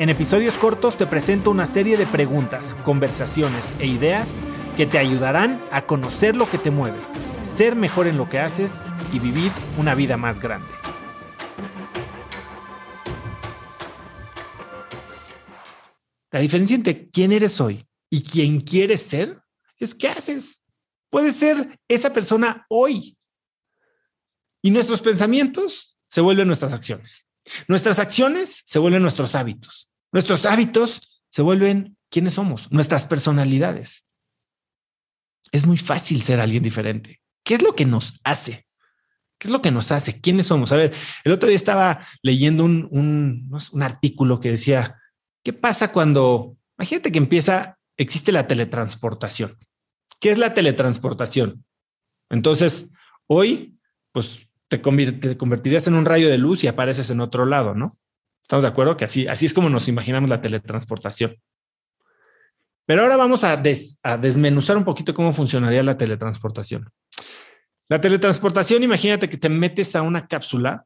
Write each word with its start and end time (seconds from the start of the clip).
En 0.00 0.08
episodios 0.08 0.56
cortos 0.56 0.96
te 0.96 1.06
presento 1.06 1.50
una 1.50 1.66
serie 1.66 1.98
de 1.98 2.06
preguntas, 2.06 2.74
conversaciones 2.84 3.66
e 3.80 3.86
ideas 3.86 4.40
que 4.74 4.86
te 4.86 4.96
ayudarán 4.96 5.62
a 5.70 5.84
conocer 5.84 6.36
lo 6.36 6.50
que 6.50 6.56
te 6.56 6.70
mueve, 6.70 6.98
ser 7.42 7.76
mejor 7.76 8.06
en 8.06 8.16
lo 8.16 8.26
que 8.26 8.38
haces 8.38 8.84
y 9.12 9.18
vivir 9.18 9.52
una 9.76 9.94
vida 9.94 10.16
más 10.16 10.40
grande. 10.40 10.72
La 16.30 16.40
diferencia 16.40 16.76
entre 16.76 17.10
quién 17.10 17.30
eres 17.30 17.60
hoy 17.60 17.86
y 18.08 18.22
quién 18.22 18.62
quieres 18.62 19.02
ser 19.02 19.42
es 19.76 19.94
qué 19.94 20.08
haces. 20.08 20.64
Puedes 21.10 21.36
ser 21.36 21.78
esa 21.88 22.10
persona 22.10 22.64
hoy. 22.70 23.18
Y 24.62 24.70
nuestros 24.70 25.02
pensamientos 25.02 25.98
se 26.06 26.22
vuelven 26.22 26.46
nuestras 26.46 26.72
acciones. 26.72 27.28
Nuestras 27.68 27.98
acciones 27.98 28.62
se 28.64 28.78
vuelven 28.78 29.02
nuestros 29.02 29.34
hábitos. 29.34 29.89
Nuestros 30.12 30.46
hábitos 30.46 31.22
se 31.28 31.42
vuelven 31.42 31.96
quiénes 32.10 32.34
somos, 32.34 32.70
nuestras 32.72 33.06
personalidades. 33.06 34.06
Es 35.52 35.66
muy 35.66 35.76
fácil 35.76 36.20
ser 36.22 36.40
alguien 36.40 36.62
diferente. 36.62 37.20
¿Qué 37.44 37.54
es 37.54 37.62
lo 37.62 37.74
que 37.74 37.86
nos 37.86 38.20
hace? 38.24 38.66
¿Qué 39.38 39.48
es 39.48 39.52
lo 39.52 39.62
que 39.62 39.70
nos 39.70 39.90
hace? 39.90 40.20
¿Quiénes 40.20 40.48
somos? 40.48 40.70
A 40.72 40.76
ver, 40.76 40.92
el 41.24 41.32
otro 41.32 41.48
día 41.48 41.56
estaba 41.56 42.06
leyendo 42.22 42.64
un, 42.64 42.88
un, 42.90 43.82
artículo 43.82 44.38
que 44.38 44.50
decía, 44.50 45.00
¿qué 45.42 45.52
pasa 45.52 45.92
cuando, 45.92 46.56
imagínate 46.78 47.10
que 47.10 47.18
empieza, 47.18 47.78
existe 47.96 48.32
la 48.32 48.46
teletransportación? 48.46 49.56
¿Qué 50.20 50.30
es 50.30 50.38
la 50.38 50.52
teletransportación? 50.52 51.64
Entonces, 52.28 52.90
hoy, 53.26 53.78
pues 54.12 54.46
te, 54.68 54.78
te 54.78 55.36
convertirías 55.38 55.86
en 55.86 55.94
un 55.94 56.04
rayo 56.04 56.28
de 56.28 56.36
luz 56.36 56.62
y 56.62 56.68
apareces 56.68 57.08
en 57.08 57.20
otro 57.20 57.46
lado, 57.46 57.74
¿no? 57.74 57.92
¿Estamos 58.50 58.64
de 58.64 58.68
acuerdo? 58.68 58.96
Que 58.96 59.04
así, 59.04 59.28
así 59.28 59.46
es 59.46 59.54
como 59.54 59.70
nos 59.70 59.86
imaginamos 59.86 60.28
la 60.28 60.42
teletransportación. 60.42 61.36
Pero 62.84 63.02
ahora 63.02 63.16
vamos 63.16 63.44
a, 63.44 63.62
a 64.02 64.18
desmenuzar 64.18 64.76
un 64.76 64.82
poquito 64.82 65.14
cómo 65.14 65.32
funcionaría 65.32 65.84
la 65.84 65.96
teletransportación. 65.96 66.90
La 67.88 68.00
teletransportación, 68.00 68.82
imagínate 68.82 69.30
que 69.30 69.36
te 69.36 69.48
metes 69.48 69.94
a 69.94 70.02
una 70.02 70.26
cápsula, 70.26 70.84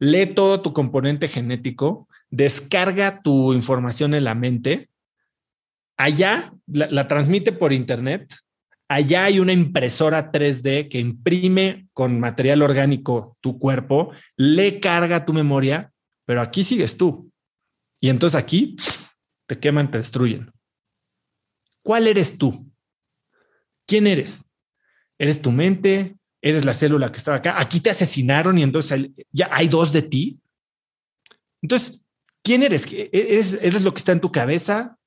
lee 0.00 0.34
todo 0.34 0.62
tu 0.62 0.72
componente 0.72 1.28
genético, 1.28 2.08
descarga 2.28 3.22
tu 3.22 3.52
información 3.52 4.12
en 4.14 4.24
la 4.24 4.34
mente, 4.34 4.90
allá 5.96 6.52
la, 6.66 6.88
la, 6.90 7.06
transmite 7.06 7.52
por 7.52 7.72
internet, 7.72 8.34
allá 8.88 9.26
hay 9.26 9.38
una 9.38 9.52
impresora 9.52 10.32
3D 10.32 10.88
que 10.88 10.98
imprime 10.98 11.86
con 11.92 12.18
material 12.18 12.62
orgánico 12.62 13.36
tu 13.40 13.60
cuerpo, 13.60 14.10
le 14.36 14.80
carga 14.80 15.24
tu 15.24 15.32
memoria 15.32 15.92
pero 16.30 16.42
aquí 16.42 16.62
sigues 16.62 16.96
tú. 16.96 17.28
Y 18.00 18.08
entonces 18.08 18.40
aquí 18.40 18.76
te 19.48 19.58
queman, 19.58 19.90
te 19.90 19.98
destruyen. 19.98 20.52
¿Cuál 21.82 22.06
eres 22.06 22.38
tú? 22.38 22.70
¿Quién 23.84 24.06
eres? 24.06 24.48
¿Eres 25.18 25.42
tu 25.42 25.50
mente? 25.50 26.16
¿Eres 26.40 26.64
la 26.64 26.72
célula 26.72 27.10
que 27.10 27.18
estaba 27.18 27.38
acá? 27.38 27.60
Aquí 27.60 27.80
te 27.80 27.90
asesinaron 27.90 28.56
y 28.58 28.62
entonces 28.62 29.10
ya 29.32 29.48
hay 29.50 29.66
dos 29.66 29.92
de 29.92 30.02
ti. 30.02 30.40
Entonces, 31.62 32.00
¿quién 32.44 32.62
eres? 32.62 32.86
¿Eres, 32.92 33.54
eres 33.54 33.82
lo 33.82 33.92
que 33.92 33.98
está 33.98 34.12
en 34.12 34.20
tu 34.20 34.30
cabeza? 34.30 34.98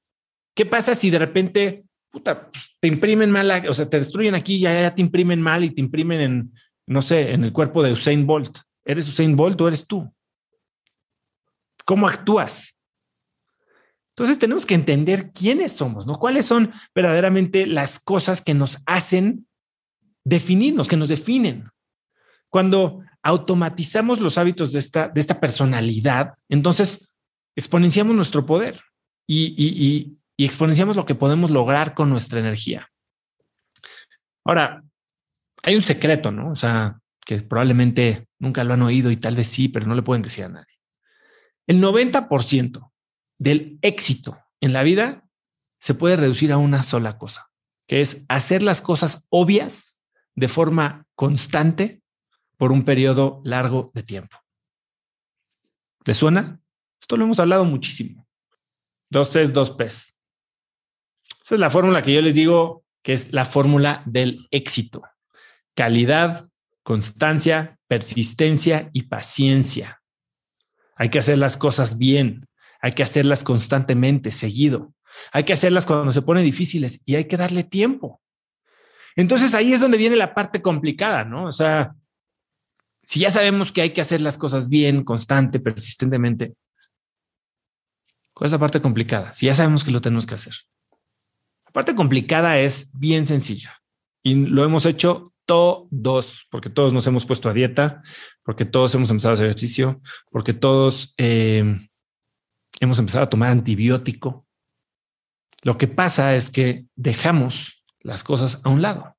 ¿Qué 0.53 0.66
pasa 0.66 0.94
si 0.94 1.09
de 1.09 1.19
repente 1.19 1.85
puta, 2.12 2.51
pues, 2.51 2.75
te 2.81 2.89
imprimen 2.89 3.31
mal, 3.31 3.50
o 3.69 3.73
sea, 3.73 3.89
te 3.89 3.97
destruyen 3.97 4.35
aquí, 4.35 4.59
ya, 4.59 4.73
ya 4.73 4.94
te 4.94 5.01
imprimen 5.01 5.41
mal 5.41 5.63
y 5.63 5.69
te 5.69 5.79
imprimen 5.79 6.19
en, 6.19 6.53
no 6.85 7.01
sé, 7.01 7.31
en 7.31 7.45
el 7.45 7.53
cuerpo 7.53 7.81
de 7.81 7.94
Usain 7.94 8.28
Bolt? 8.28 8.57
¿Eres 8.83 9.07
Usain 9.07 9.38
Bolt 9.38 9.62
o 9.62 9.69
eres 9.69 9.88
tú? 9.88 10.13
Cómo 11.85 12.07
actúas. 12.07 12.75
Entonces 14.16 14.38
tenemos 14.38 14.66
que 14.66 14.75
entender 14.75 15.31
quiénes 15.31 15.73
somos, 15.73 16.05
¿no? 16.05 16.19
¿Cuáles 16.19 16.45
son 16.45 16.71
verdaderamente 16.94 17.66
las 17.66 17.99
cosas 17.99 18.41
que 18.41 18.53
nos 18.53 18.79
hacen 18.85 19.47
definirnos, 20.23 20.88
que 20.88 20.97
nos 20.97 21.09
definen? 21.09 21.69
Cuando 22.49 23.01
automatizamos 23.23 24.19
los 24.19 24.38
hábitos 24.38 24.71
de 24.71 24.79
esta, 24.79 25.07
de 25.07 25.19
esta 25.19 25.39
personalidad, 25.39 26.33
entonces 26.47 27.07
exponenciamos 27.55 28.15
nuestro 28.15 28.45
poder 28.45 28.81
y, 29.25 29.55
y, 29.57 30.17
y 30.38 30.45
exponenciamos 30.45 30.95
lo 30.95 31.05
que 31.05 31.15
podemos 31.15 31.50
lograr 31.50 31.95
con 31.95 32.09
nuestra 32.09 32.39
energía. 32.39 32.89
Ahora, 34.45 34.83
hay 35.63 35.75
un 35.75 35.83
secreto, 35.83 36.31
¿no? 36.31 36.51
O 36.51 36.55
sea, 36.55 37.00
que 37.25 37.41
probablemente 37.41 38.27
nunca 38.39 38.63
lo 38.63 38.73
han 38.73 38.81
oído 38.81 39.09
y 39.09 39.17
tal 39.17 39.35
vez 39.35 39.47
sí, 39.47 39.69
pero 39.69 39.88
no 39.88 39.95
le 39.95 40.01
pueden 40.01 40.21
decir 40.21 40.45
a 40.45 40.50
nadie. 40.50 40.73
El 41.68 41.81
90% 41.81 42.91
del 43.40 43.79
éxito 43.81 44.38
en 44.62 44.74
la 44.74 44.84
vida 44.84 45.28
se 45.79 45.94
puede 45.94 46.16
reducir 46.16 46.51
a 46.51 46.57
una 46.57 46.84
sola 46.84 47.18
cosa, 47.18 47.50
que 47.88 48.01
es 48.01 48.25
hacer 48.29 48.63
las 48.63 48.81
cosas 48.81 49.25
obvias 49.29 50.01
de 50.35 50.47
forma 50.47 51.06
constante 51.16 52.01
por 52.57 52.72
un 52.72 52.84
periodo 52.84 53.41
largo 53.44 53.91
de 53.94 54.03
tiempo. 54.03 54.38
¿Le 56.06 56.13
suena? 56.13 56.59
Esto 57.01 57.18
lo 57.18 57.25
hemos 57.25 57.40
hablado 57.40 57.66
muchísimo. 57.66 58.28
Dos 59.09 59.30
Cs, 59.30 59.53
dos 59.53 59.72
Ps. 59.72 60.18
Esa 61.44 61.56
es 61.56 61.59
la 61.59 61.69
fórmula 61.69 62.01
que 62.01 62.13
yo 62.13 62.22
les 62.22 62.35
digo 62.35 62.85
que 63.01 63.13
es 63.13 63.34
la 63.34 63.45
fórmula 63.45 64.01
del 64.06 64.47
éxito. 64.51 65.03
Calidad, 65.75 66.50
constancia, 66.84 67.80
persistencia 67.88 68.90
y 68.94 69.03
paciencia. 69.03 70.02
Hay 70.95 71.09
que 71.09 71.19
hacer 71.19 71.37
las 71.37 71.57
cosas 71.57 71.97
bien, 71.97 72.47
hay 72.81 72.93
que 72.93 73.03
hacerlas 73.03 73.43
constantemente, 73.43 74.31
seguido. 74.31 74.93
Hay 75.31 75.43
que 75.43 75.53
hacerlas 75.53 75.85
cuando 75.85 76.11
se 76.11 76.21
ponen 76.21 76.43
difíciles 76.43 77.01
y 77.05 77.15
hay 77.15 77.25
que 77.25 77.37
darle 77.37 77.63
tiempo. 77.63 78.21
Entonces 79.15 79.53
ahí 79.53 79.73
es 79.73 79.79
donde 79.79 79.97
viene 79.97 80.15
la 80.15 80.33
parte 80.33 80.61
complicada, 80.61 81.23
¿no? 81.23 81.45
O 81.45 81.51
sea, 81.51 81.95
si 83.05 83.19
ya 83.19 83.31
sabemos 83.31 83.71
que 83.71 83.81
hay 83.81 83.91
que 83.91 84.01
hacer 84.01 84.21
las 84.21 84.37
cosas 84.37 84.69
bien, 84.69 85.03
constante, 85.03 85.59
persistentemente, 85.59 86.55
¿cuál 88.33 88.47
es 88.47 88.51
la 88.51 88.59
parte 88.59 88.81
complicada? 88.81 89.33
Si 89.33 89.45
ya 89.45 89.55
sabemos 89.55 89.83
que 89.83 89.91
lo 89.91 90.01
tenemos 90.01 90.25
que 90.25 90.35
hacer. 90.35 90.55
La 91.65 91.71
parte 91.71 91.95
complicada 91.95 92.59
es 92.59 92.89
bien 92.93 93.25
sencilla 93.25 93.81
y 94.23 94.35
lo 94.35 94.63
hemos 94.63 94.85
hecho 94.85 95.33
todos, 95.45 96.47
porque 96.49 96.69
todos 96.69 96.93
nos 96.93 97.05
hemos 97.07 97.25
puesto 97.25 97.49
a 97.49 97.53
dieta, 97.53 98.01
porque 98.43 98.65
todos 98.65 98.93
hemos 98.95 99.09
empezado 99.09 99.31
a 99.31 99.35
hacer 99.35 99.45
ejercicio, 99.47 100.01
porque 100.31 100.53
todos 100.53 101.13
eh, 101.17 101.63
hemos 102.79 102.99
empezado 102.99 103.25
a 103.25 103.29
tomar 103.29 103.49
antibiótico. 103.49 104.45
Lo 105.63 105.77
que 105.77 105.87
pasa 105.87 106.35
es 106.35 106.49
que 106.49 106.85
dejamos 106.95 107.83
las 108.01 108.23
cosas 108.23 108.59
a 108.63 108.69
un 108.69 108.81
lado. 108.81 109.15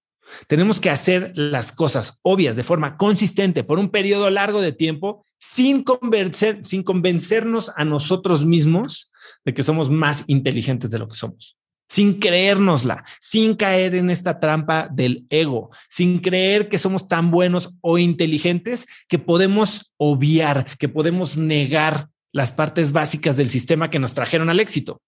Tenemos 0.46 0.80
que 0.80 0.90
hacer 0.90 1.32
las 1.34 1.72
cosas 1.72 2.18
obvias 2.22 2.56
de 2.56 2.64
forma 2.64 2.96
consistente 2.96 3.64
por 3.64 3.78
un 3.78 3.88
periodo 3.88 4.30
largo 4.30 4.60
de 4.60 4.72
tiempo 4.72 5.24
sin, 5.38 5.84
convencer, 5.84 6.60
sin 6.64 6.82
convencernos 6.82 7.70
a 7.76 7.84
nosotros 7.84 8.44
mismos 8.44 9.10
de 9.44 9.54
que 9.54 9.62
somos 9.62 9.90
más 9.90 10.24
inteligentes 10.26 10.90
de 10.90 10.98
lo 10.98 11.08
que 11.08 11.14
somos 11.14 11.56
sin 11.88 12.18
creérnosla, 12.18 13.04
sin 13.20 13.54
caer 13.54 13.94
en 13.94 14.10
esta 14.10 14.40
trampa 14.40 14.88
del 14.90 15.26
ego, 15.30 15.70
sin 15.88 16.18
creer 16.18 16.68
que 16.68 16.78
somos 16.78 17.08
tan 17.08 17.30
buenos 17.30 17.70
o 17.80 17.98
inteligentes 17.98 18.86
que 19.08 19.18
podemos 19.18 19.92
obviar, 19.96 20.66
que 20.78 20.88
podemos 20.88 21.36
negar 21.36 22.08
las 22.32 22.52
partes 22.52 22.92
básicas 22.92 23.36
del 23.36 23.50
sistema 23.50 23.90
que 23.90 23.98
nos 23.98 24.14
trajeron 24.14 24.50
al 24.50 24.60
éxito. 24.60 25.00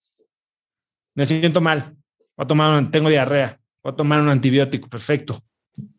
Me 1.15 1.27
siento 1.27 1.61
mal, 1.61 1.97
a 2.37 2.47
tomar, 2.47 2.91
tengo 2.91 3.09
diarrea, 3.09 3.59
voy 3.83 3.93
a 3.93 3.97
tomar 3.97 4.21
un 4.21 4.29
antibiótico, 4.29 4.89
perfecto. 4.89 5.43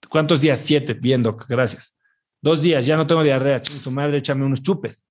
¿Cuántos 0.09 0.41
días? 0.41 0.59
Siete, 0.59 0.93
viendo, 0.93 1.35
gracias. 1.35 1.95
Dos 2.41 2.61
días, 2.61 2.85
ya 2.85 2.95
no 2.95 3.07
tengo 3.07 3.23
diarrea, 3.23 3.63
su 3.63 3.91
madre, 3.91 4.17
échame 4.17 4.45
unos 4.45 4.61
chupes. 4.61 5.07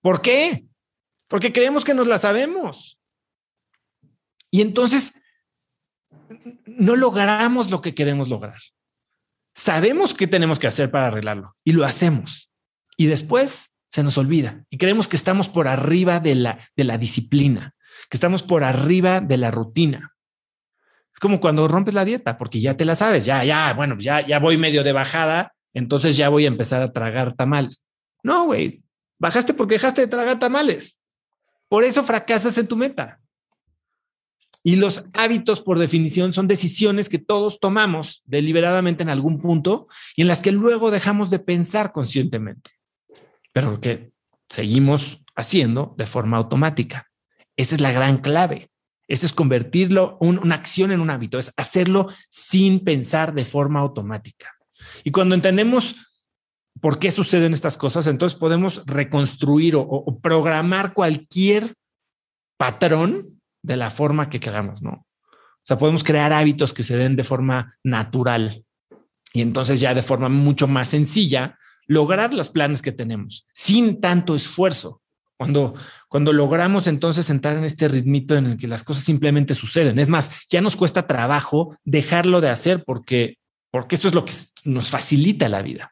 ¿Por 0.00 0.20
qué? 0.20 0.64
Porque 1.28 1.52
creemos 1.52 1.84
que 1.84 1.94
nos 1.94 2.06
la 2.06 2.18
sabemos. 2.18 2.98
Y 4.52 4.60
entonces 4.60 5.14
no 6.66 6.94
logramos 6.94 7.70
lo 7.70 7.80
que 7.80 7.94
queremos 7.94 8.28
lograr. 8.28 8.60
Sabemos 9.54 10.14
qué 10.14 10.26
tenemos 10.26 10.58
que 10.58 10.66
hacer 10.66 10.90
para 10.90 11.08
arreglarlo 11.08 11.56
y 11.64 11.72
lo 11.72 11.84
hacemos. 11.84 12.50
Y 12.96 13.06
después 13.06 13.72
se 13.88 14.02
nos 14.02 14.18
olvida 14.18 14.64
y 14.70 14.78
creemos 14.78 15.08
que 15.08 15.16
estamos 15.16 15.48
por 15.48 15.68
arriba 15.68 16.20
de 16.20 16.34
la, 16.34 16.58
de 16.76 16.84
la 16.84 16.98
disciplina, 16.98 17.74
que 18.08 18.16
estamos 18.18 18.42
por 18.42 18.62
arriba 18.62 19.20
de 19.20 19.38
la 19.38 19.50
rutina. 19.50 20.14
Es 21.12 21.18
como 21.18 21.40
cuando 21.40 21.66
rompes 21.66 21.94
la 21.94 22.04
dieta, 22.04 22.36
porque 22.36 22.60
ya 22.60 22.76
te 22.76 22.84
la 22.84 22.94
sabes, 22.94 23.24
ya, 23.24 23.44
ya, 23.44 23.72
bueno, 23.72 23.96
ya, 23.98 24.26
ya 24.26 24.38
voy 24.38 24.58
medio 24.58 24.84
de 24.84 24.92
bajada, 24.92 25.54
entonces 25.74 26.16
ya 26.16 26.28
voy 26.28 26.44
a 26.44 26.48
empezar 26.48 26.82
a 26.82 26.92
tragar 26.92 27.34
tamales. 27.34 27.84
No, 28.22 28.44
güey, 28.46 28.82
bajaste 29.18 29.54
porque 29.54 29.74
dejaste 29.74 30.02
de 30.02 30.06
tragar 30.08 30.38
tamales. 30.38 30.98
Por 31.68 31.84
eso 31.84 32.04
fracasas 32.04 32.56
en 32.58 32.68
tu 32.68 32.76
meta. 32.76 33.21
Y 34.64 34.76
los 34.76 35.04
hábitos, 35.12 35.60
por 35.60 35.78
definición, 35.78 36.32
son 36.32 36.46
decisiones 36.46 37.08
que 37.08 37.18
todos 37.18 37.58
tomamos 37.58 38.22
deliberadamente 38.24 39.02
en 39.02 39.08
algún 39.08 39.40
punto 39.40 39.88
y 40.16 40.22
en 40.22 40.28
las 40.28 40.40
que 40.40 40.52
luego 40.52 40.90
dejamos 40.90 41.30
de 41.30 41.40
pensar 41.40 41.92
conscientemente, 41.92 42.70
pero 43.52 43.80
que 43.80 44.12
seguimos 44.48 45.20
haciendo 45.34 45.94
de 45.98 46.06
forma 46.06 46.36
automática. 46.36 47.10
Esa 47.56 47.74
es 47.74 47.80
la 47.80 47.92
gran 47.92 48.18
clave. 48.18 48.70
Esa 49.08 49.26
es 49.26 49.32
convertirlo, 49.32 50.16
una 50.20 50.54
acción 50.54 50.92
en 50.92 51.00
un 51.00 51.10
hábito, 51.10 51.38
es 51.38 51.52
hacerlo 51.56 52.08
sin 52.30 52.80
pensar 52.80 53.34
de 53.34 53.44
forma 53.44 53.80
automática. 53.80 54.54
Y 55.04 55.10
cuando 55.10 55.34
entendemos 55.34 55.96
por 56.80 56.98
qué 56.98 57.10
suceden 57.10 57.52
estas 57.52 57.76
cosas, 57.76 58.06
entonces 58.06 58.38
podemos 58.38 58.82
reconstruir 58.86 59.74
o 59.76 60.18
programar 60.22 60.94
cualquier 60.94 61.74
patrón 62.56 63.41
de 63.62 63.76
la 63.76 63.90
forma 63.90 64.28
que 64.28 64.40
queramos, 64.40 64.82
¿no? 64.82 65.06
O 65.22 65.64
sea, 65.64 65.78
podemos 65.78 66.02
crear 66.02 66.32
hábitos 66.32 66.74
que 66.74 66.82
se 66.82 66.96
den 66.96 67.14
de 67.14 67.24
forma 67.24 67.76
natural 67.84 68.64
y 69.32 69.42
entonces 69.42 69.80
ya 69.80 69.94
de 69.94 70.02
forma 70.02 70.28
mucho 70.28 70.66
más 70.66 70.88
sencilla 70.88 71.58
lograr 71.86 72.34
los 72.34 72.48
planes 72.48 72.82
que 72.82 72.92
tenemos 72.92 73.46
sin 73.52 74.00
tanto 74.00 74.34
esfuerzo. 74.34 75.00
Cuando, 75.36 75.74
cuando 76.08 76.32
logramos 76.32 76.86
entonces 76.86 77.28
entrar 77.28 77.56
en 77.56 77.64
este 77.64 77.88
ritmito 77.88 78.36
en 78.36 78.46
el 78.46 78.56
que 78.56 78.68
las 78.68 78.84
cosas 78.84 79.02
simplemente 79.02 79.56
suceden. 79.56 79.98
Es 79.98 80.08
más, 80.08 80.30
ya 80.48 80.60
nos 80.60 80.76
cuesta 80.76 81.08
trabajo 81.08 81.76
dejarlo 81.82 82.40
de 82.40 82.50
hacer 82.50 82.84
porque, 82.84 83.38
porque 83.72 83.96
esto 83.96 84.06
es 84.06 84.14
lo 84.14 84.24
que 84.24 84.34
nos 84.66 84.90
facilita 84.90 85.48
la 85.48 85.62
vida. 85.62 85.91